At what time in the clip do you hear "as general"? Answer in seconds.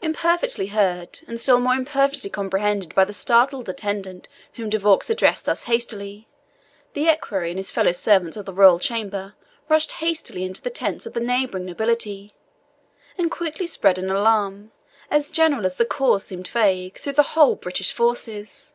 15.10-15.66